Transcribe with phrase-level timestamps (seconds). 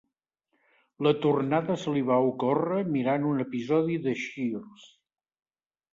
[1.07, 4.93] La tornada se li va ocórrer mirant un episodi de "Cheers".